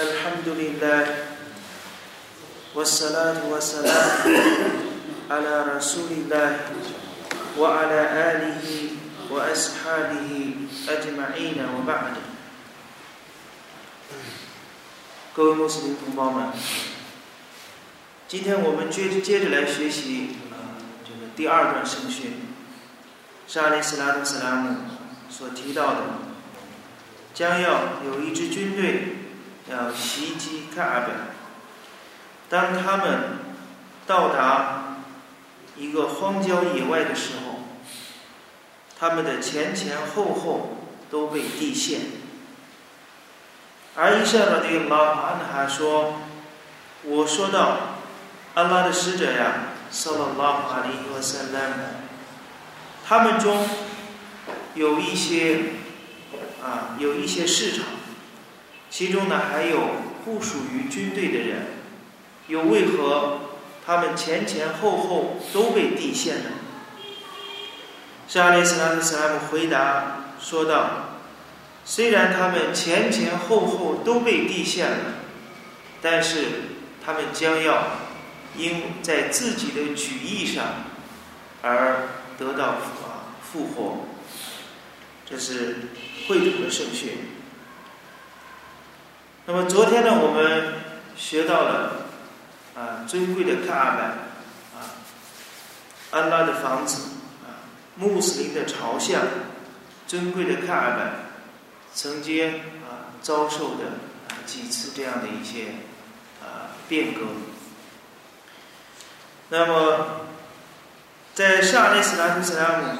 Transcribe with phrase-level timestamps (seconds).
[0.00, 1.05] الحمد لله
[2.75, 4.21] والصلاة والسلام
[5.29, 6.51] على رسول الله
[7.57, 8.65] وعلى آله
[9.29, 10.29] وأصحابه
[10.87, 12.13] أجمعين وبعد
[15.35, 16.53] 各位穆斯林同胞们，
[18.27, 22.33] 今天我们接接着来学习啊，这个第二段圣训，
[23.47, 24.77] 沙利斯拉特斯拉姆
[25.29, 26.01] 所提到的，
[27.33, 29.17] 将要有一支军队
[29.71, 31.15] 要袭击卡尔本。
[32.49, 33.39] 当他们
[34.05, 34.97] 到达
[35.77, 37.61] 一个荒郊野外的时候，
[38.99, 40.77] 他们的前前后后
[41.09, 42.01] 都被地陷。
[43.95, 46.21] 而伊莎拉的拉哈呢还说
[47.03, 47.97] ：“我说到
[48.53, 49.53] 安拉的使者呀，
[49.89, 51.83] 萨拉拉哈里和塞拉姆，
[53.05, 53.67] 他们中
[54.75, 55.59] 有一些
[56.63, 57.83] 啊，有一些市场，
[58.91, 59.79] 其中呢还有
[60.23, 61.65] 不属于军队的人，
[62.47, 63.39] 又为何
[63.83, 66.49] 他们前前后后都被地陷呢？”
[68.27, 71.07] 沙利斯拉特·萨拉姆回答说道。
[71.83, 75.15] 虽然他们前前后后都被地陷了，
[75.99, 76.45] 但是
[77.03, 77.87] 他们将要
[78.55, 80.63] 因在自己的举义上
[81.63, 84.05] 而得到啊复活。
[85.27, 85.89] 这是
[86.27, 87.30] 会主的圣训。
[89.47, 90.73] 那么昨天呢，我们
[91.15, 92.07] 学到了
[92.75, 94.03] 啊尊贵的卡尔拜
[94.77, 94.93] 啊
[96.11, 97.09] 安拉的房子
[97.43, 99.21] 啊穆斯林的朝向，
[100.07, 101.11] 尊贵的卡尔拜。
[101.93, 103.85] 曾经啊遭受的
[104.29, 105.73] 啊几次这样的一些
[106.41, 107.21] 啊变革。
[109.49, 110.21] 那么，
[111.33, 112.97] 在沙利斯拉特斯拉姆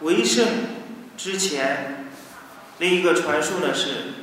[0.00, 0.48] 为圣
[1.16, 2.10] 之前，
[2.78, 4.21] 另一个传说呢是，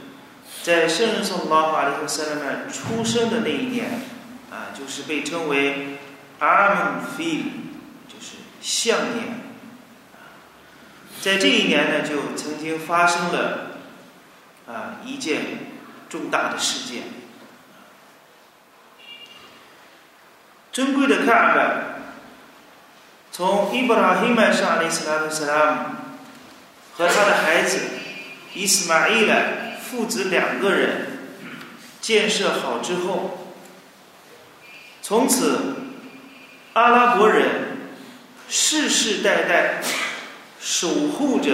[0.69, 4.03] 在圣人送拉法利和塞勒曼出生的那一年
[4.51, 5.97] 啊，就是被称为
[6.37, 7.37] 阿门菲，
[8.07, 9.39] 就是象年。
[11.21, 13.79] 在这一年呢，就曾经发生了
[14.67, 15.41] 啊一件
[16.07, 17.01] 重大的事件。
[20.71, 21.83] 尊贵的卡尔
[23.31, 25.85] 从伊布拉希曼沙利斯拉特斯拉姆
[26.95, 27.79] 和他的孩子
[28.53, 29.58] 伊斯玛伊莱
[29.89, 31.07] 父子两个人
[32.01, 33.47] 建设好之后，
[35.01, 35.75] 从此
[36.73, 37.47] 阿拉伯人
[38.47, 39.81] 世世代代。
[40.61, 41.53] 守护着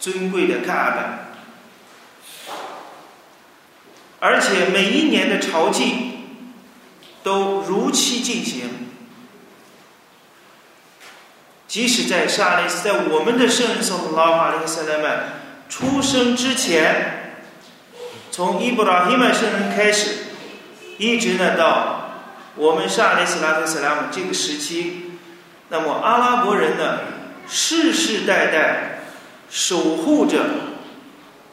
[0.00, 1.30] 尊贵的卡尔
[2.48, 2.58] 本，
[4.18, 5.92] 而且每一年的朝觐
[7.22, 8.88] 都如期进行。
[11.68, 17.19] 即使在沙利斯，在我们的圣人圣拉法利塞莱曼出生之前，
[18.40, 20.16] 从伊布拉希曼圣人开始，
[20.96, 22.12] 一直呢到
[22.56, 25.18] 我们沙利斯拉特斯拉姆这个时期，
[25.68, 27.00] 那么阿拉伯人呢？
[27.46, 29.02] 世世代代
[29.50, 30.38] 守护着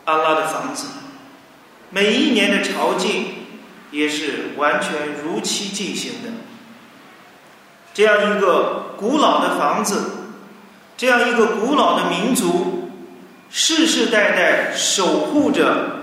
[0.06, 0.88] 阿拉的房子，
[1.90, 3.24] 每一年的朝觐
[3.92, 6.30] 也是完全如期进行的。
[7.94, 10.12] 这样一个古老的房子，
[10.96, 12.92] 这样一个古老的民族，
[13.50, 15.97] 世世代代守护着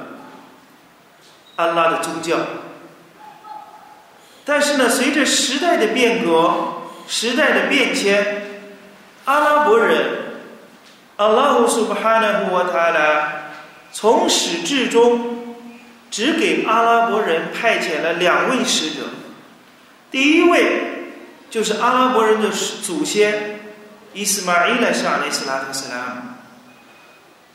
[1.56, 2.38] 阿拉的宗教。
[4.44, 6.52] 但是呢，随着时代的变革，
[7.08, 8.42] 时代的变迁。
[9.24, 10.04] 阿拉伯人，
[11.16, 13.32] 阿拉胡苏巴哈纳胡瓦塔拉，
[13.90, 15.56] 从始至终
[16.10, 19.06] 只给阿拉伯人派遣了两位使者。
[20.10, 20.82] 第一位
[21.48, 23.60] 就是阿拉伯人的祖先
[24.12, 26.36] 伊斯玛伊勒沙利斯拉特斯拉。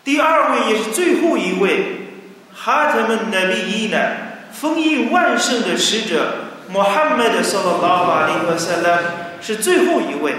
[0.04, 1.99] 第二位也是最后一位
[2.62, 3.98] 哈特曼纳比伊呢，
[4.52, 9.00] 封印万圣的使者穆罕默德·萨拉拉瓦利和塞拉
[9.42, 10.36] 是最后一位。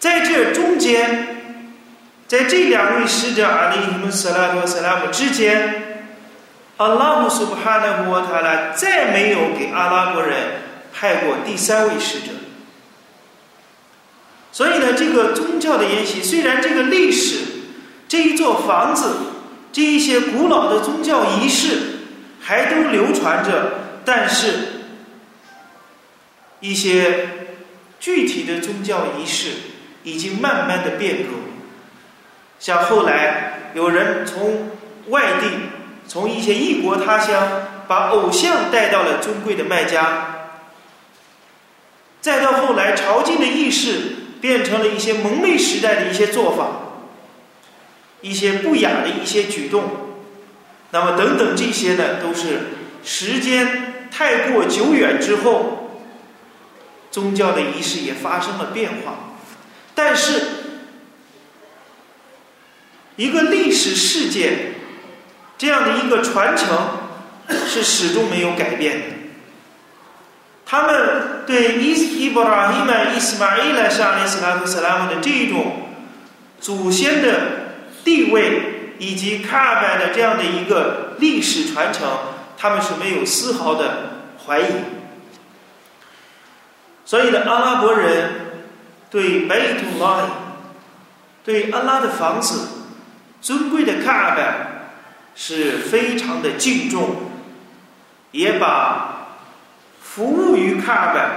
[0.00, 1.28] 在这中间，
[2.26, 6.08] 在这两位使者阿里伊姆斯拉和斯拉姆之间，
[6.78, 10.36] 阿拉姆苏布哈纳穆塔拉再没有给阿拉伯人
[10.92, 12.32] 派过第三位使者。
[14.50, 17.38] 所以呢，这个宗教的沿袭，虽然这个历史，
[18.08, 19.16] 这一座房子，
[19.74, 21.98] 这一些古老的宗教仪式
[22.40, 24.54] 还都流传着，但是，
[26.60, 27.28] 一些
[28.00, 29.50] 具体的宗教仪式。
[30.06, 31.30] 已经慢慢的变革，
[32.60, 34.68] 像后来有人从
[35.08, 35.46] 外地，
[36.06, 40.50] 从一些异国他乡把偶像带到了尊贵的麦家，
[42.20, 46.66] 再到后来朝觐的仪式变成了一些蒙昧时代的一些做法，
[48.24, 49.84] 一些不雅的一些举动，
[50.92, 52.70] 那么等等这些呢，都是
[53.04, 56.00] 时间太过久远之后，
[57.10, 59.36] 宗教的仪式也发生了变化。
[59.94, 60.42] 但是，
[63.16, 64.72] 一个历史事件
[65.58, 66.68] 这样的一个传承
[67.68, 69.06] 是始终没有改变的。
[70.64, 71.92] 他们对伊
[72.24, 75.90] 伊布拉希曼、伊斯玛伊莱沙利斯拉图斯拉姆的这一种
[76.58, 77.63] 祖先的
[78.04, 82.06] 地位以及卡尔拜的这样的一个历史传承，
[82.56, 84.66] 他们是没有丝毫的怀疑。
[87.04, 88.30] 所以呢，阿拉伯人
[89.10, 90.26] 对贝图拉，
[91.44, 92.68] 对安拉的房子、
[93.40, 94.90] 尊贵的卡尔拜
[95.34, 97.16] 是非常的敬重，
[98.30, 99.10] 也把。
[100.00, 101.28] 服务于卡尔拜，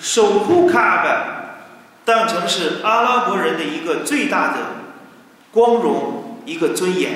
[0.00, 1.26] 守护卡尔拜，
[2.06, 4.56] 当成是阿拉伯人的一个最大的
[5.52, 7.12] 光荣，一个尊严。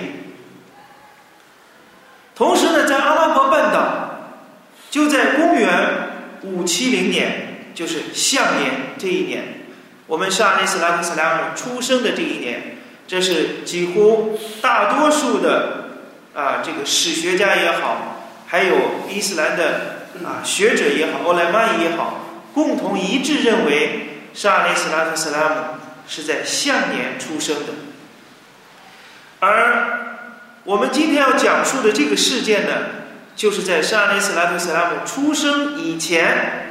[2.34, 4.34] 同时呢，在阿拉伯半岛，
[4.90, 5.70] 就在公元
[6.42, 9.66] 五七零年，就是象年这一年，
[10.06, 15.88] 我们沙利斯拉克斯拉姆出生的这一年，这是几乎大多数的
[16.34, 18.76] 啊，这个史学家也好，还有
[19.08, 20.02] 伊斯兰的。
[20.22, 22.20] 啊，学者也好，欧莱曼也好，
[22.52, 25.56] 共同一致认为，沙利斯拉克·斯拉姆
[26.06, 27.72] 是在象年出生的。
[29.42, 30.28] 而
[30.62, 32.72] 我们今天要讲述的这个事件呢，
[33.34, 36.70] 就是在沙利斯拉特·斯拉姆出生以前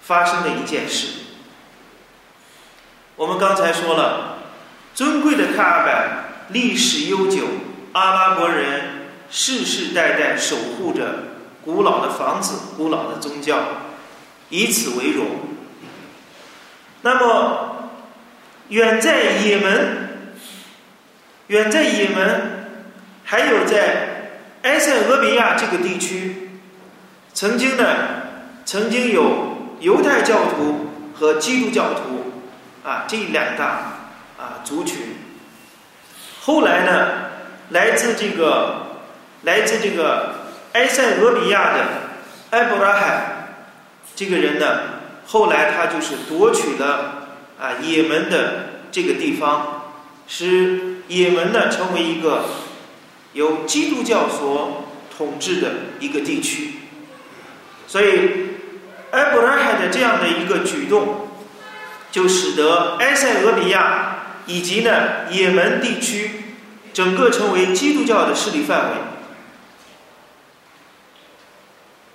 [0.00, 1.08] 发生的一件事。
[3.16, 4.38] 我们刚才说了，
[4.94, 7.48] 尊贵的卡尔拜历史悠久，
[7.90, 11.24] 阿拉伯人世世代代守护着。
[11.64, 13.58] 古老的房子，古老的宗教，
[14.48, 15.26] 以此为荣。
[17.02, 17.90] 那么，
[18.68, 19.99] 远在也门，
[21.50, 22.68] 远在也门，
[23.24, 24.30] 还有在
[24.62, 26.48] 埃塞俄比亚这个地区，
[27.34, 27.84] 曾经呢，
[28.64, 32.32] 曾经有犹太教徒和基督教徒
[32.88, 33.64] 啊这两大
[34.38, 34.98] 啊族群。
[36.40, 37.08] 后来呢，
[37.70, 38.86] 来自这个，
[39.42, 40.34] 来自这个。
[40.72, 41.84] 埃塞俄比亚的
[42.50, 43.48] 埃博拉罕
[44.14, 44.82] 这个人呢，
[45.26, 47.26] 后来他就是夺取了
[47.58, 49.90] 啊也门的这个地方，
[50.28, 52.44] 使也门呢成为一个
[53.32, 54.84] 由基督教所
[55.16, 56.74] 统治的一个地区。
[57.88, 58.30] 所以
[59.10, 61.28] 埃布拉罕的这样的一个举动，
[62.12, 66.30] 就使得埃塞俄比亚以及呢也门地区
[66.92, 68.96] 整个成为基督教的势力范围。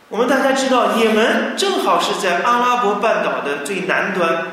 [0.07, 4.45] 我们大家知道，也门正好是在阿拉伯半岛的最南端，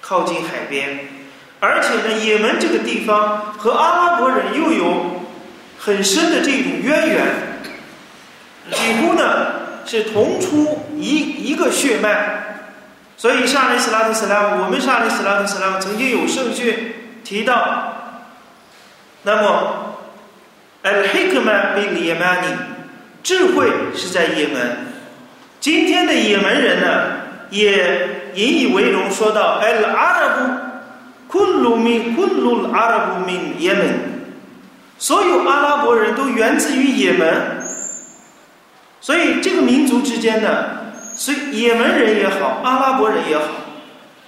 [0.00, 1.17] 靠近海边，
[1.60, 5.22] 而且呢，也门这个地方和阿拉伯人又有
[5.78, 7.24] 很深的这种渊源，
[8.70, 9.46] 几乎呢
[9.84, 12.44] 是同出一一个血脉。
[13.16, 16.94] 所以，沙利斯拉特·斯拉姆，我们沙利斯拉特·斯拉姆曾经有圣训
[17.24, 17.92] 提到，
[19.24, 19.96] 那么
[20.84, 22.54] ，al-hikma bil-yamani。
[23.24, 24.86] 智慧是在也门，
[25.58, 26.86] 今天的也门人呢，
[27.50, 30.67] 也引以为荣，说到 “al Arab
[31.30, 33.94] kullu min kullu Arab min Yemen”，
[34.98, 37.62] 所有阿拉伯人都源自于也门，
[39.00, 40.48] 所以这个民族之间呢，
[41.14, 43.44] 所以也门人也好，阿拉伯人也好，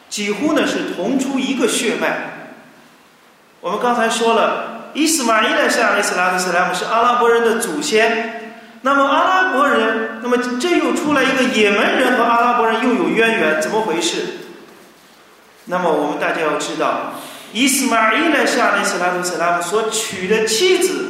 [0.08, 2.52] 几乎呢是同出一个血脉。
[3.60, 8.36] 我们刚才说了，伊斯玛伊勒夏伊斯拉特斯拉姆是阿拉伯人的祖先。
[8.82, 14.24] 那么阿拉伯人，那么这又出来一个也门人和阿拉伯人又有渊源，怎么回事？
[15.66, 17.12] 那么我们大家要知道，
[17.52, 21.04] 伊斯玛伊勒夏利斯拉图斯拉姆所娶的妻子，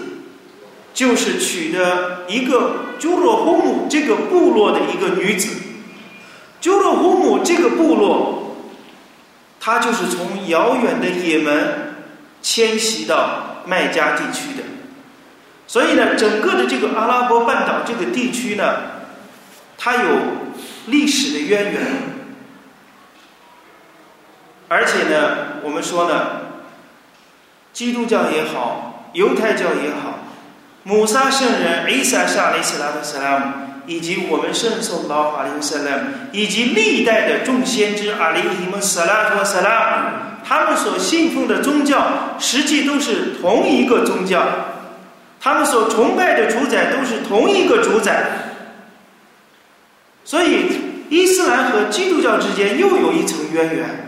[0.92, 5.49] 就是娶的一个朱洛呼姆这个部落的一个女子。
[6.61, 8.57] 朱洛呼姆这个部落，
[9.59, 11.95] 他就是从遥远的也门
[12.42, 14.64] 迁徙到麦加地区的。
[15.66, 18.76] 所以呢，整个的这个阿拉伯半岛这个地区呢，
[19.78, 20.11] 它有
[20.87, 21.83] 历史的渊源，
[24.72, 26.42] 而且呢，我们说呢，
[27.72, 30.20] 基督教也好，犹太教也好，
[30.84, 33.44] 姆萨圣人伊萨沙利斯拉特斯拉姆，
[33.86, 40.08] 以及我们圣颂老法林斯拉姆，以及历代的众先知阿里伊姆斯拉托斯拉姆，
[40.46, 44.40] 他们所信奉的宗教，实际都是同一个宗教。
[45.40, 48.24] 他们所崇拜的主宰都是同一个主宰，
[50.24, 50.66] 所以
[51.08, 54.06] 伊斯兰和基督教之间又有一层渊源。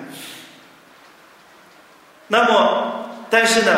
[2.32, 3.70] 那么，但是呢，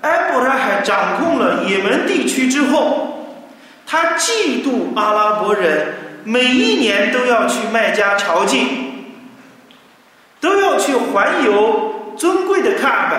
[0.00, 3.36] 埃博拉罕掌控了也门地区之后，
[3.86, 5.88] 他嫉妒阿拉伯人，
[6.24, 8.66] 每一年都要去麦加朝觐，
[10.40, 13.16] 都要去环游尊贵的卡巴。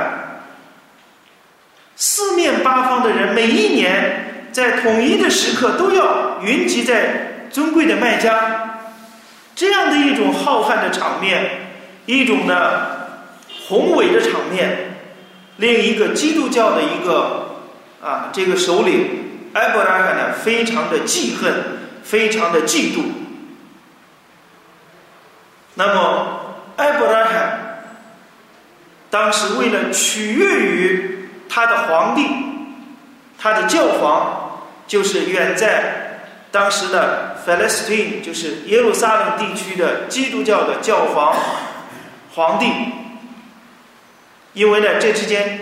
[1.96, 8.80] 四面八方的人，每一年在统一的时刻都要云集在尊贵的麦加，
[9.54, 11.48] 这样的一种浩瀚的场面，
[12.08, 12.93] 一种呢
[13.74, 15.00] 宏伟的场面，
[15.58, 17.56] 另一个基督教的一个
[18.04, 21.52] 啊这个首领埃伯拉罕呢，非常的记恨，
[22.04, 23.02] 非常的嫉妒。
[25.74, 27.86] 那么埃伯拉罕
[29.10, 31.10] 当时为了取悦于。
[31.50, 32.26] 他的皇帝，
[33.38, 36.20] 他的教皇，就是远在
[36.52, 41.36] 当时的 Palestine，就是耶路撒冷地区的基督教的教皇
[42.34, 42.66] 皇帝。
[44.54, 45.60] 因为呢，这之间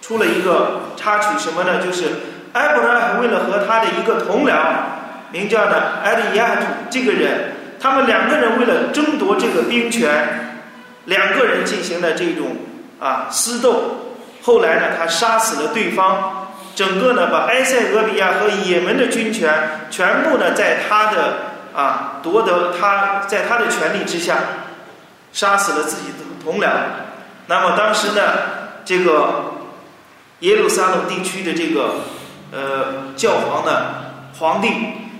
[0.00, 1.82] 出了一个插曲，什么呢？
[1.84, 2.04] 就是
[2.54, 4.54] 埃伯拉为了和他的一个同僚，
[5.30, 10.64] 名叫呢埃利亚图这个人，他们两个人为了争夺这个兵权，
[11.04, 12.56] 两个人进行了这种
[12.98, 14.16] 啊私斗。
[14.42, 19.52] 后来呢，他杀死了对方，整个呢把埃塞俄比亚和也门的军权
[19.90, 21.34] 全部呢在他的
[21.74, 24.36] 啊夺得他在他的权力之下，
[25.32, 26.68] 杀死了自己的同僚。
[27.52, 28.22] 那么当时呢，
[28.82, 29.52] 这个
[30.40, 31.96] 耶路撒冷地区的这个
[32.50, 33.72] 呃教皇呢
[34.38, 34.68] 皇帝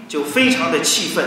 [0.09, 1.23] 就非常的气愤，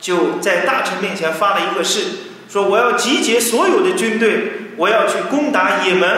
[0.00, 2.00] 就在大臣面前发了一个誓，
[2.48, 4.56] 说我要集结所有的军队。
[4.76, 6.08] 我要去攻打也门，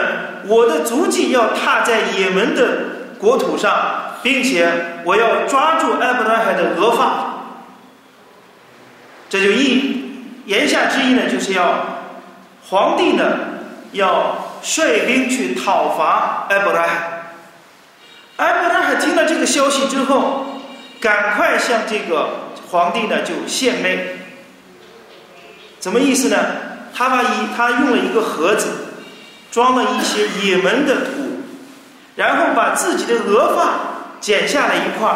[0.47, 2.63] 我的足迹要踏在也门的
[3.19, 7.43] 国土上，并且我要抓住埃伯拉罕的额发。
[9.29, 10.13] 这就意
[10.45, 12.02] 言下之意呢，就是要
[12.69, 13.23] 皇帝呢
[13.91, 16.87] 要率兵去讨伐埃伯拉。
[18.37, 20.45] 埃伯拉罕听了这个消息之后，
[20.99, 22.29] 赶快向这个
[22.69, 24.17] 皇帝呢就献媚。
[25.79, 26.37] 什么意思呢？
[26.95, 27.27] 他把一
[27.57, 28.67] 他用了一个盒子，
[29.51, 31.41] 装了一些也门的土，
[32.15, 35.11] 然后把自己的额发剪下来一块，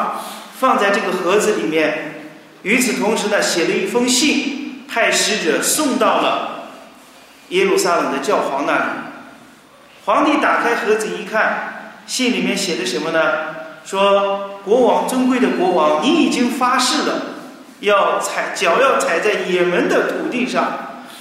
[0.60, 2.16] 放在这个盒子里面。
[2.64, 6.57] 与此同时呢，写了一封信，派使者送到了
[7.50, 8.84] 耶路撒冷的教皇那里。
[10.06, 13.20] 皇帝打开盒子一看，信里面写的什么呢？
[13.86, 17.22] 说国王尊贵的国王，你已经发誓了，
[17.80, 20.66] 要踩脚要踩在也门的土地上。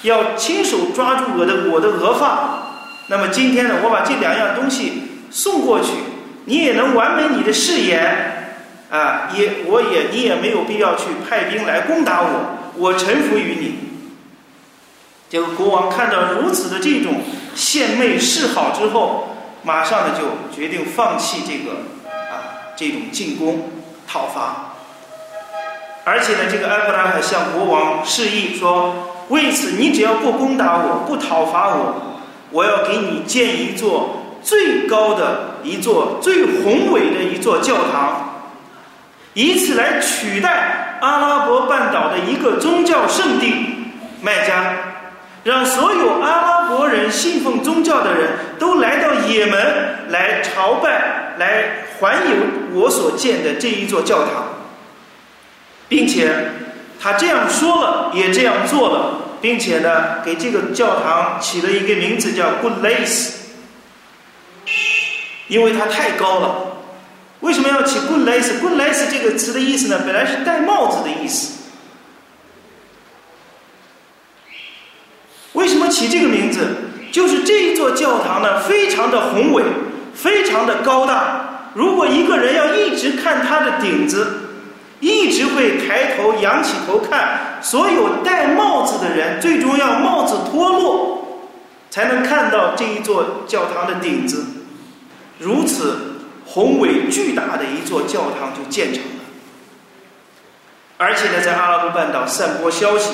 [0.03, 2.69] 要亲手抓住我的我的额发，
[3.09, 5.93] 那么今天呢，我把这两样东西送过去，
[6.45, 8.59] 你也能完美你的誓言，
[8.91, 13.96] 啊，也我也你也没有必要去派兵来攻打我，我臣服于你。
[15.29, 17.23] 这个国王看到如此的这种
[17.55, 19.29] 献媚示好之后，
[19.63, 21.79] 马上呢就决定放弃这个
[22.31, 23.71] 啊这种进攻
[24.07, 24.75] 讨伐，
[26.05, 29.13] 而且呢，这个埃布拉罕向国王示意说。
[29.29, 32.21] 为此，你只要不攻打我，不讨伐我，
[32.53, 38.45] 我要给你建一座最高的一座、最宏伟的一座教堂，
[39.35, 43.53] 以此来取代阿拉伯半岛的一个宗教圣地
[44.23, 44.86] 麦加，
[45.47, 52.37] 让所有阿拉伯人信奉宗教的人都来到也门来朝拜、来环游
[52.75, 54.49] 我所建的这一座教堂，
[55.89, 56.29] 并且。
[56.99, 63.33] 他这样说了，也这样做了，并且呢，给这个教堂起了一个名字叫 “Good Lace”，
[65.47, 66.79] 因为它太高了。
[67.41, 71.66] 为什么要起 “Good Lace”？“Good Lace” 这个词的意思呢，本来是戴帽子的意思。
[75.67, 76.77] 为什么起这个名字？
[77.11, 79.65] 就是这一座教堂呢，非常的宏伟，
[80.15, 81.73] 非常的高大。
[81.75, 84.43] 如果一个人要一直看它的顶子，
[85.01, 91.43] 一直会抬头仰起头看，所有戴帽子的人，最终要帽子脱落，
[91.91, 94.45] 才能看到这一座教堂的顶子。
[95.41, 99.11] 如此宏伟巨大的一座教堂就建成了。
[100.99, 103.11] 而且呢，在阿拉伯半岛散播消息，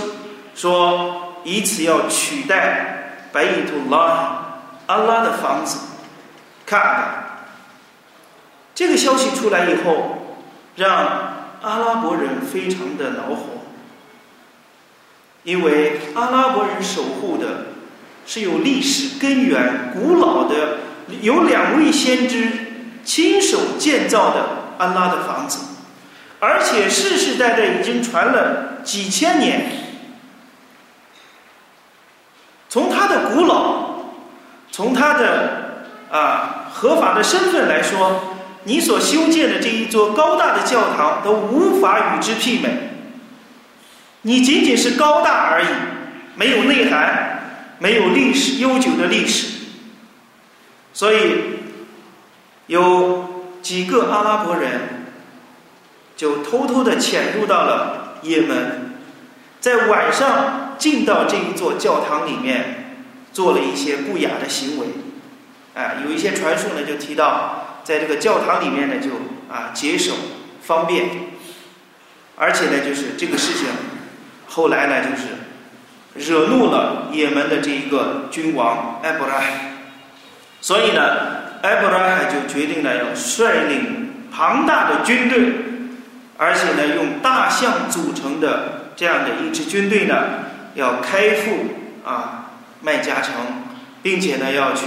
[0.55, 5.79] 说以此要取代白伊图拉阿拉的房子，
[6.67, 7.47] 看，
[8.75, 10.39] 这个消息出来以后，
[10.77, 11.33] 让。
[11.63, 13.63] 阿拉伯人非常的恼火，
[15.45, 17.67] 因为阿拉伯人守护的
[18.27, 20.79] 是有历史根源、古老的，
[21.21, 22.49] 有两位先知
[23.05, 25.61] 亲手建造的安拉的房子，
[26.41, 29.82] 而且世世代代已经传了几千年。
[34.73, 38.23] 从他，的啊合法的身份来说，
[38.65, 42.89] 你所修建的这一座高大的教堂都无法与之媲美。
[44.23, 45.67] 你仅仅是高大而已，
[46.37, 47.41] 没有内涵，
[47.79, 49.59] 没有历史悠久的历史。
[50.95, 51.19] 所以，
[52.67, 55.05] 有几个阿拉伯人
[56.17, 58.93] 就偷偷的潜入到了也门，
[59.61, 62.82] 在晚上进到这一座教堂里面，
[63.33, 64.87] 做了一些不雅的行为。
[65.75, 69.11] 啊，有一些传说呢，就提到在这个教堂里面呢，就
[69.51, 70.13] 啊解手
[70.63, 71.09] 方便，
[72.37, 73.69] 而且呢，就是这个事情
[74.47, 79.41] 后来呢，就是惹怒了也门的这一个君王埃布拉，
[80.61, 81.01] 所以呢，
[81.63, 85.55] 埃布拉海就决定了要率领庞大的军队，
[86.37, 90.15] 而且呢，用大象组成的这样的一支军队呢，
[90.75, 91.51] 要开赴
[92.05, 92.42] 啊
[92.83, 93.35] 麦加城，
[94.03, 94.87] 并且呢，要去。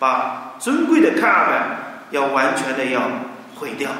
[0.00, 3.02] 把尊贵的卡巴要完全的要
[3.56, 3.90] 毁掉，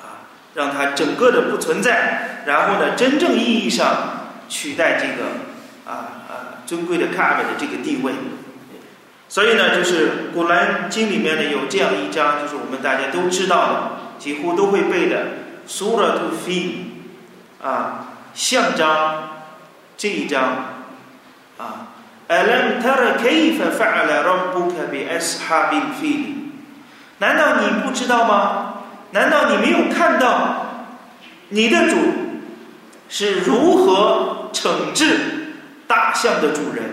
[0.00, 5.28] 啊，让它整个的不存在，然后呢，真正意义上取代这个
[5.86, 8.12] 啊啊尊贵的卡巴的这个地位。
[9.28, 15.16] 所以呢，就是《古兰经》里面呢有这样一章，就是我们大家都知道的，几乎都会背的
[15.68, 16.86] 《苏拉图菲》
[17.64, 19.44] 啊，象章
[19.96, 20.79] 这一章
[22.30, 26.22] ألم تر كيف فعل ربك بأصحاب الفيل؟
[27.18, 28.74] 难道你不知道吗？
[29.10, 30.66] 难道你没有看到
[31.48, 31.96] 你的主
[33.08, 35.52] 是如何惩治
[35.88, 36.84] 大象的主人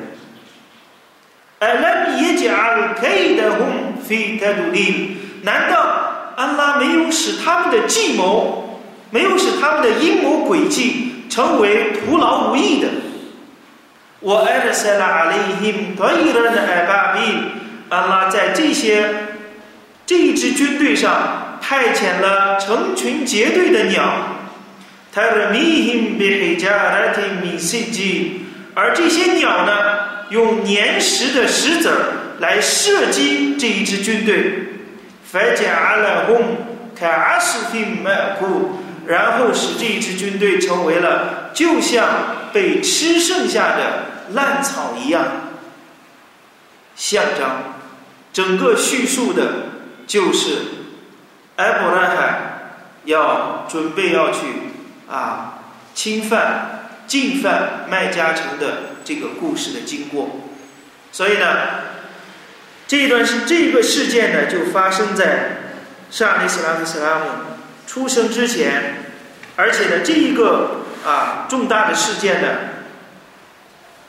[1.61, 12.87] ？ألم يجعل كيدهم في ت د ل ي 难道安拉没有使他们的计谋，没有使他们的阴谋诡计成为徒劳无益的？
[14.19, 17.19] 我艾勒塞拉阿里因多伊人的艾巴比，
[17.89, 19.07] 安拉在这些
[20.07, 24.03] 这一支军队上派遣了成群结队的鸟，
[25.13, 29.73] 他的米因比黑加来听米西基，而这些鸟呢，
[30.31, 31.95] 用粘石的石子儿
[32.39, 34.51] 来射击这一支军队，
[35.31, 36.57] 反加阿拉轰
[36.99, 42.35] 卡阿什丁麦库，然后使这一支军队成为了就像。
[42.57, 45.23] 被吃剩下的烂草一样，
[46.95, 47.47] 象征
[48.33, 49.67] 整个叙述的
[50.07, 50.57] 就是
[51.57, 52.71] 埃伯拉罕
[53.05, 54.39] 要准备要去
[55.07, 55.59] 啊
[55.93, 60.39] 侵犯进犯麦加城的这个故事的经过。
[61.11, 61.45] 所以呢，
[62.87, 65.75] 这一段是这个事件呢，就发生在
[66.09, 67.25] 沙利斯拉夫斯拉姆
[67.85, 69.13] 出生之前，
[69.55, 70.76] 而且呢，这一个。
[71.07, 72.47] 啊，重大的事件呢，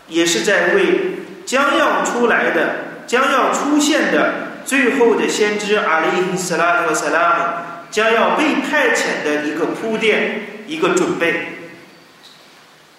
[0.09, 4.33] 也是在为将要出来的、将要出现的
[4.65, 6.07] 最后的先知阿里·
[6.37, 7.45] 斯拉特·萨拉姆
[7.89, 11.53] 将要被派遣的一个铺垫、一个准备，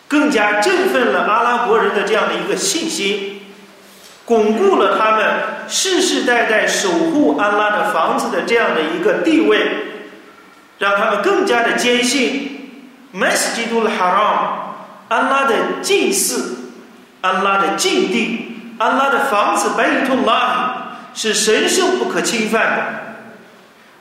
[0.07, 3.41] 更加振奋了阿拉伯人的这样的一个信心，
[4.23, 5.25] 巩固了他们
[5.67, 9.67] 世世代代守护安拉的房子的这样的一个地位，
[10.77, 12.55] 让他们更加的坚信。
[13.13, 14.75] Masjidul Haram，
[15.07, 16.57] 安拉的祭祀，
[17.21, 22.83] 安拉的禁地，安拉的房子白土拉是神圣不可侵犯的。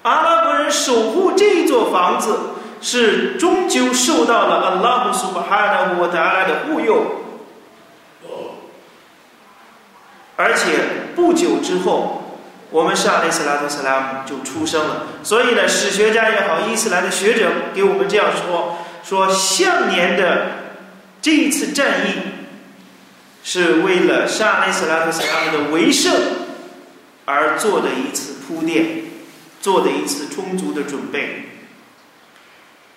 [0.02, 2.38] 阿拉伯人守护这座房子，
[2.82, 7.14] 是终究受到了阿拉姆苏巴哈纳沃达拉的护佑。
[10.36, 10.84] 而且
[11.16, 12.40] 不久之后，
[12.70, 15.06] 我们上利斯拉特斯拉姆就出生了。
[15.22, 18.78] 所以呢，史学家也好，伊斯兰的学者给我们这样说。
[19.08, 20.48] 说向年的
[21.22, 22.12] 这一次战役，
[23.42, 26.12] 是为了沙利斯拉克斯拉姆的为胜
[27.24, 29.04] 而做的一次铺垫，
[29.62, 31.46] 做的一次充足的准备。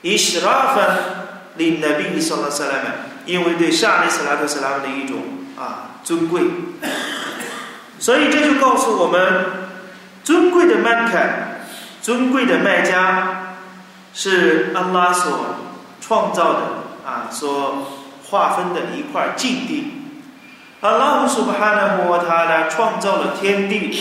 [0.02, 0.86] 以什拉芬
[1.56, 2.90] 领的比萨拉斯拉姆，
[3.26, 5.18] 因为对沙利斯拉克斯拉姆的一种
[5.58, 6.42] 啊尊贵，
[8.00, 9.46] 所以这就告诉我们，
[10.26, 11.62] 尊贵的曼凯，
[12.02, 13.56] 尊贵的麦加，
[14.14, 15.56] 是安拉所。
[16.02, 16.60] 创造的
[17.06, 17.88] 啊，所
[18.30, 19.94] 划分的一块禁地。
[20.82, 23.96] 阿拉姆苏巴哈纳摩他呢，创造了天地，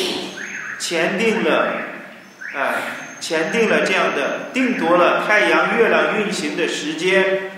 [0.78, 1.66] 前定了，
[2.56, 2.58] 啊，
[3.20, 7.50] 前定了这样的，定夺了太阳、月亮运行的时间，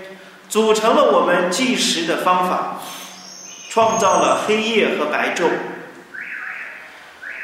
[0.48, 2.78] 组成了我们计时的方法，
[3.70, 5.44] 创造了黑夜和白昼。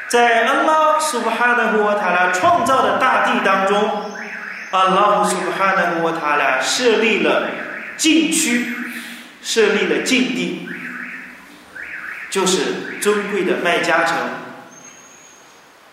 [0.09, 4.11] 在阿拉苏巴哈纳摩他呢创造的大地当中。
[4.71, 7.49] 阿拉姆苏布哈纳沃塔拉设立了
[7.97, 8.73] 禁区，
[9.41, 10.69] 设立了禁地，
[12.29, 14.15] 就是尊贵的麦加城。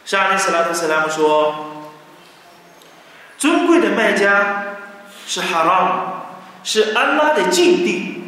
[0.04, 1.88] 沙利斯拉特斯拉姆说
[3.38, 4.64] ：“尊贵的麦加
[5.26, 5.90] 是哈拉姆，
[6.62, 8.22] 是安拉的禁地。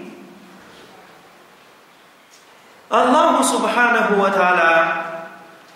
[2.89, 5.05] 安拉姆苏哈纳胡瓦塔拉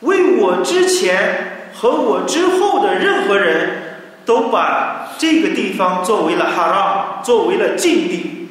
[0.00, 3.81] 为我之前和我之后的任何人
[4.24, 8.48] 都把这个地方作为了哈拉，作为了禁地，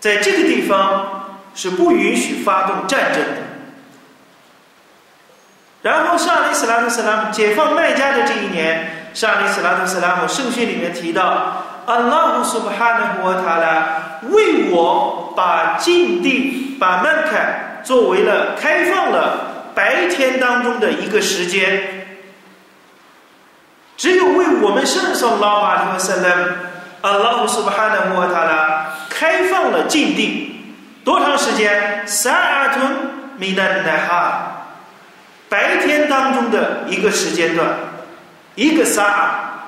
[0.00, 3.42] 在这个地方是不允许发动战争的。”
[5.82, 21.95] 然后，沙利斯拉特斯拉姆解放麦加的这一年，沙利斯拉特斯拉姆圣训里面提到，安拉胡苏巴哈纳胡塔拉为我把禁地、把麦凯作为了开放了白天当中的一个时间，
[23.96, 26.52] 只有为我们圣上拉巴里和塞勒姆，
[27.00, 30.60] 安拉胡苏巴哈纳胡塔拉开放了禁地，
[31.04, 32.06] 多长时间？
[32.06, 32.86] 三阿吞
[33.38, 34.52] 米南奈哈。
[35.48, 37.68] 白天当中的一个时间段，
[38.56, 39.62] 一个萨，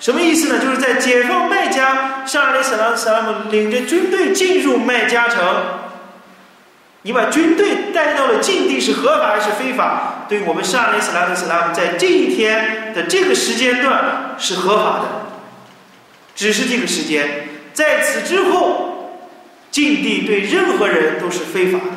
[0.00, 0.58] 什么意思呢？
[0.58, 5.44] 就是在解放麦加，上来斯拉斯拉姆领着军队进入麦加城，
[7.02, 10.14] 你把军队带到了禁地是合法还是非法？
[10.28, 15.04] 对我们上来斯拉斯拉姆在这一天的这个时间段是合法的，
[16.34, 19.20] 只是这个时间，在此之后，
[19.70, 21.96] 禁地对任何人都是非法的。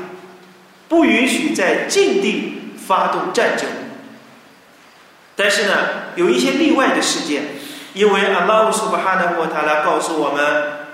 [0.88, 3.68] 不允许在禁地发动战争，
[5.36, 5.74] 但是呢，
[6.16, 7.44] 有一些例外的事件，
[7.94, 10.88] 因为阿拉乌苏巴哈纳沃塔拉告诉我们，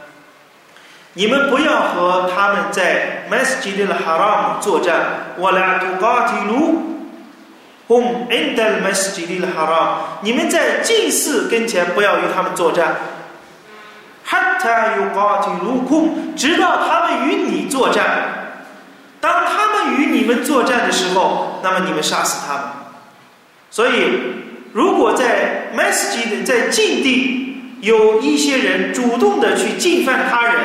[1.13, 6.94] 你们不要和他们在 Masjid al Haram 作战，我来杜嘎提鲁
[7.88, 12.95] ，hum indal Masjid al Haram，你们在祭祀跟前不要与他们作战
[14.28, 18.32] ，hatta yuqati lukum，直到他们与你作战。
[19.21, 22.63] 当他们与你们作战的时候，那么你们杀死他们。
[23.71, 24.19] 所以，
[24.71, 30.56] 如果在 masjid 在禁地有一些人主动的去进犯他人，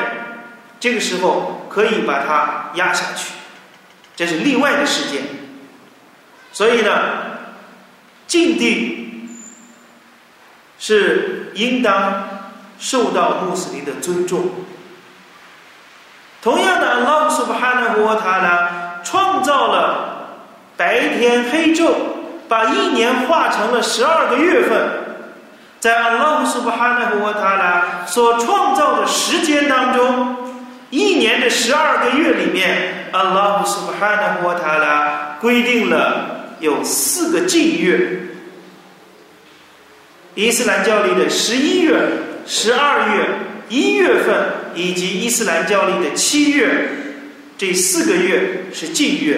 [0.79, 3.33] 这个时候可以把他压下去，
[4.15, 5.23] 这是例外的事件。
[6.51, 6.91] 所以呢，
[8.27, 9.37] 禁地
[10.77, 12.27] 是应当
[12.79, 14.49] 受到穆斯林的尊重。
[16.41, 20.39] 同样的，along subhanahuwataala 创造了
[20.75, 21.93] 白天、黑昼，
[22.49, 24.99] 把一年化成了十二个月份。
[25.79, 30.35] 在 along subhanahuwataala 所创造的时间当中，
[30.89, 36.40] 一年的十二个月里面，along subhanahuwataala 规定了。
[36.61, 38.21] 有四个禁月：
[40.35, 41.99] 伊斯兰教里的十一月、
[42.47, 43.25] 十二月、
[43.67, 44.61] 一月份。
[44.73, 46.87] 以及伊斯兰教里的七月，
[47.57, 49.37] 这四个月是禁月。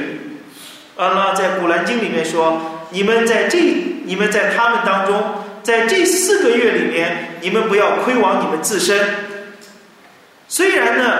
[0.95, 3.57] 阿拉在古兰经里面说：“你们在这，
[4.05, 8.95] 你们在他们当中，在这四个月里面，你们不要亏枉你们自身。
[10.47, 11.19] 虽然呢，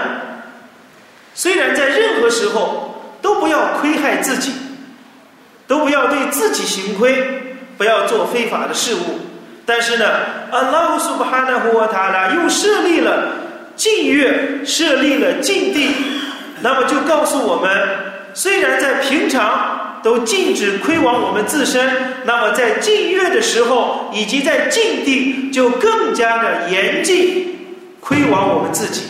[1.34, 4.52] 虽然在任何时候都不要亏害自己，
[5.66, 9.20] 都不要对自己行亏，不要做非法的事物。
[9.66, 10.04] 但是呢，
[10.50, 13.40] 阿拉苏巴哈纳胡瓦塔拉又设立了。”
[13.76, 15.92] 禁月设立了禁地，
[16.60, 17.68] 那么就告诉我们，
[18.32, 29.02] 虽然在平常都禁止亏枉我们自身，那么在禁月的时候以及在禁地就更加的严禁亏枉我们自己。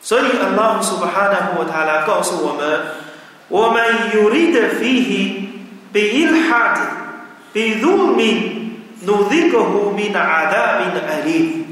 [0.00, 2.80] 所以，阿拉苏巴哈纳胡塔拉告诉我们：，
[3.48, 6.80] 我们有利的飞行被伊哈的
[7.52, 11.66] 被入民努力个后面的阿达宾的爱丽。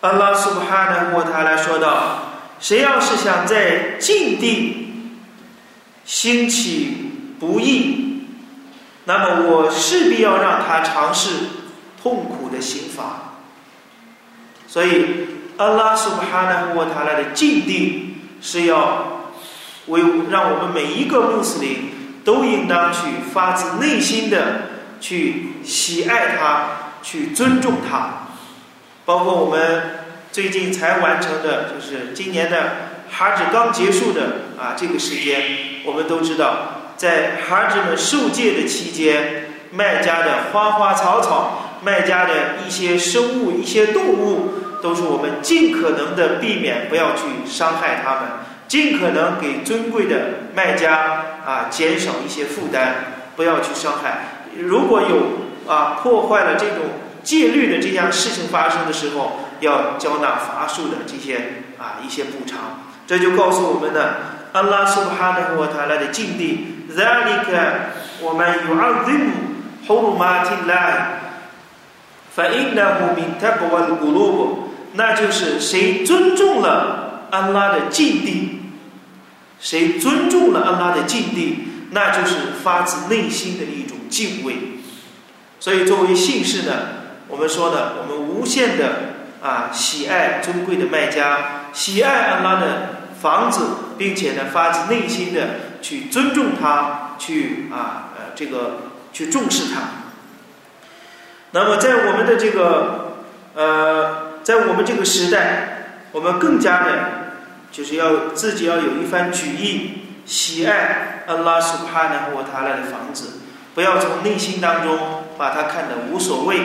[0.00, 2.18] 阿拉苏布哈纳沃塔来说道
[2.60, 5.14] ：“谁要是想在禁地
[6.04, 7.10] 兴起
[7.40, 8.26] 不义，
[9.04, 11.30] 那么我势必要让他尝试
[12.02, 13.32] 痛苦的刑罚。
[14.68, 15.06] 所以，
[15.56, 19.15] 阿拉苏哈纳沃塔拉的禁地是要
[19.88, 23.00] 为让我们每一个穆斯林都应当去
[23.32, 24.62] 发自内心的
[25.00, 26.66] 去喜爱他，
[27.02, 28.28] 去尊重他。”
[29.06, 29.82] 包括我们
[30.32, 32.72] 最近才完成的，就是今年的
[33.08, 34.22] 哈指刚结束的
[34.58, 35.42] 啊，这个时间，
[35.84, 48.22] 我们都知道，在哈指们受戒的期间，卖家的花花草草，卖家的一些生物、一些动物，都是我们尽可能的避免不要去伤害它们，
[48.67, 52.93] 尽可能给尊贵的卖家啊减少一些负担，
[53.35, 54.47] 不要去伤害。
[54.57, 56.77] 如果有啊破坏了这种。
[57.23, 64.15] 戒律的这样事情发生的时候，要交纳罚数的这些啊一些补偿，这就告诉我们呢，
[64.53, 66.87] 安拉苏哈纳和塔拉的境地。
[66.97, 67.47] ذلك
[68.23, 69.29] ومن يعظم
[69.87, 71.05] حرمات الله
[72.35, 78.60] فإنه من تقوى القلوب 那就是谁尊重了 安拉的禁地，
[79.58, 84.56] 谁尊重了安拉的禁地，那就是发自内心的一种敬畏。
[85.58, 86.72] 所以，作为信士呢，
[87.28, 98.80] 我们说呢，我们无限的啊喜爱尊贵的卖家，喜爱安拉的房子，并且呢，发自内心的去尊重他，去啊呃这个
[99.12, 99.80] 去重视他。
[101.52, 103.16] 那么，在我们的这个
[103.54, 104.26] 呃。
[104.46, 105.75] 在我们这个时代，
[106.16, 106.92] 我们更加的，
[107.70, 109.90] 就是要自己要有一番举意，
[110.24, 113.40] 喜爱安拉苏哈纳和他来的房子，
[113.74, 116.58] 不要从内心当中把它看得无所谓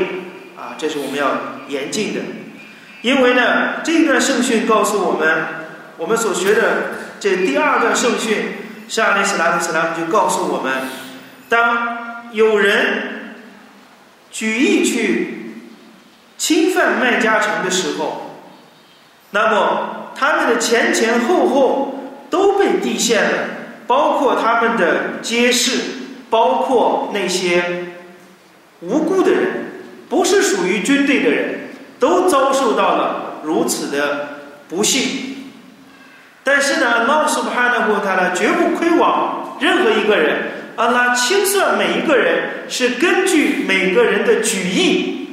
[0.56, 1.32] 啊，这是我们要
[1.68, 2.22] 严禁的。
[3.02, 5.46] 因为呢，这段圣训告诉我们，
[5.98, 6.62] 我们所学的
[7.20, 8.54] 这第二段圣训，
[8.88, 10.72] 沙利斯拉特斯拉姆就告诉我们，
[11.50, 13.36] 当有人
[14.32, 15.38] 举意去。
[16.38, 18.21] 侵犯麦家城的时候，
[19.32, 23.30] 那么他们的前前后后都被地陷了，
[23.88, 25.72] 包括他们的街市，
[26.30, 27.64] 包括那些
[28.82, 29.42] 无辜的人，
[30.10, 34.28] 不是属于军队的人，都遭受到了如此的
[34.68, 35.36] 不幸。
[36.44, 40.52] 但是呢，阿拉苏巴哈纳过他呢，绝不亏枉任何一个人。
[40.78, 45.28] 阿拉清算每一个人，是根据每个人的举意。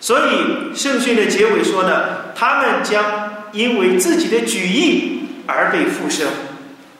[0.00, 3.04] 所以圣训的结尾说呢，他们将
[3.52, 6.26] 因为自己的举意而被复生。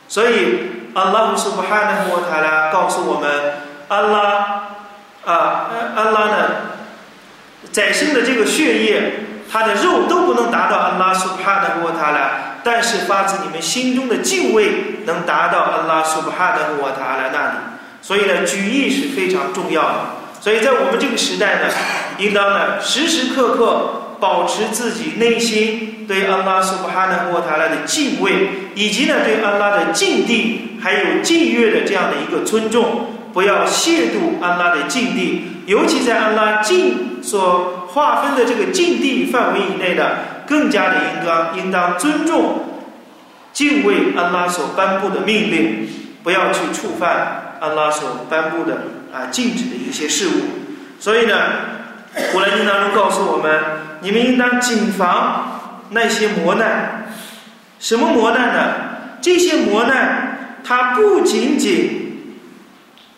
[0.09, 0.59] 所以
[0.95, 3.55] 阿拉苏布哈纳穆塔拉告诉我们，
[3.89, 4.21] 阿拉
[5.25, 6.51] 啊，阿拉呢，
[7.73, 9.13] 宰牲的这个血液，
[9.51, 17.59] 它的肉都不能达到阿拉苏布哈纳穆塔拉，但是发自你们心中的敬畏能达到阿拉苏布哈纳穆塔拉那里。
[18.01, 19.95] 所以呢，举意是非常重要的。
[20.41, 21.75] 所以在我们这个时代呢。
[22.17, 42.65] 应当呢时时刻刻保持自己内心对安拉苏布哈纳莫塔拉的敬畏，以及呢对安拉的敬地还有敬悦的这样的一个尊重，不要亵渎安拉的敬地，尤其在安拉敬所划分的这个敬地范围以内的，更加的应当应当尊重
[43.53, 45.89] 敬畏安拉所颁布的命令，
[46.23, 50.41] 不要去触犯安拉所颁布的啊禁止的一些事物，
[50.99, 51.74] 所以呢。
[52.33, 53.61] 古兰经当中告诉我们，
[54.01, 57.07] 你们应当谨防那些磨难。
[57.81, 58.75] 什么磨难呢？
[59.21, 62.37] 这些磨难，它不仅仅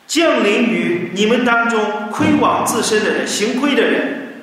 [0.06, 1.78] 降临于你们当中
[2.10, 4.42] 亏枉自身的人、行亏的人。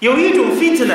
[0.00, 0.94] 有一种 fit 呢，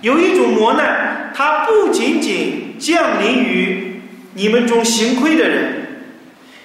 [0.00, 4.02] 有一种磨难，它不仅仅降临于
[4.34, 5.86] 你们中行亏的人。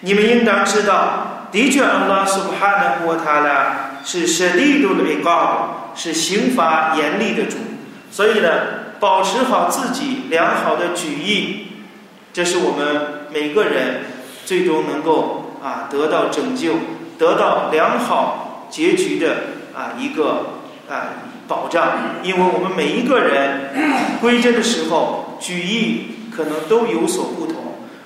[0.02, 3.91] 你们应当知道，的确，阿拉苏布哈纳和他俩。
[4.04, 7.58] 是舍利度的被告，是刑罚严厉的主，
[8.12, 8.50] 所以呢，
[9.00, 11.68] 保持好自己良好的举意，
[12.34, 14.02] 这是我们每个人
[14.46, 16.74] 最终能够啊得到拯救、
[17.18, 19.36] 得到良好结局的
[19.76, 21.92] 啊一个啊保障。
[22.24, 23.72] 因为我们每一个人
[24.20, 27.56] 归真的时候，举意可能都有所不同，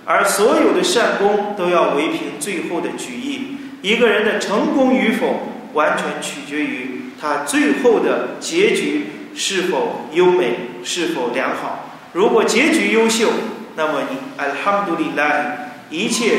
[0.06, 3.58] 而所有的善功都要唯凭最后的举意。
[3.82, 5.55] 一个人的成功与否。
[5.76, 11.92] 完全取决于他最后的结局是否优美，是否良好。
[12.14, 13.30] 如果结局优秀，
[13.76, 15.26] 那么你阿哈姆杜里拉
[15.90, 16.38] 一切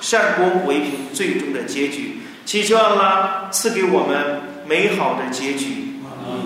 [0.00, 2.20] 善功为凭最终的结局。
[2.44, 6.00] 祈求阿拉赐给我们美好的结局，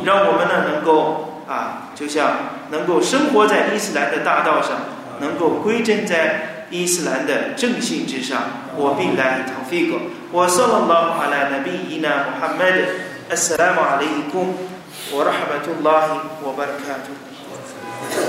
[0.05, 2.33] 让我们呢能够啊，就像
[2.71, 4.81] 能够生活在伊斯兰的大道上，
[5.21, 8.43] 能够归正在伊斯兰的正信之上。
[8.75, 9.99] 我必来讨费个。
[10.33, 12.77] وصلى الله على نبينا محمد.
[13.29, 14.47] السلام عليكم
[15.13, 16.07] ورحمة الله
[16.45, 17.15] وبركاته.